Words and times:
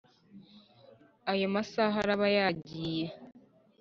ayo 1.31 1.47
masaha 1.55 1.95
araba 2.03 2.27
yagiye 2.37 3.05